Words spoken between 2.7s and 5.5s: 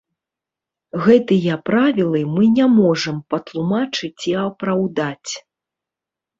можам патлумачыць і апраўдаць.